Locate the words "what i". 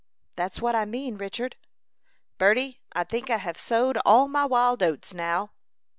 0.59-0.85